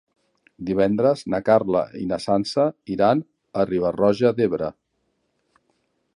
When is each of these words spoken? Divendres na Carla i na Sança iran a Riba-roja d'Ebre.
Divendres 0.69 1.21
na 1.33 1.41
Carla 1.49 1.83
i 1.99 2.03
na 2.13 2.19
Sança 2.25 2.67
iran 2.97 3.23
a 3.61 3.69
Riba-roja 3.73 4.35
d'Ebre. 4.41 4.73